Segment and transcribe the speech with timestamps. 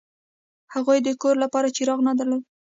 [0.73, 2.43] هغوی د کور لپاره څراغ هم نه درلود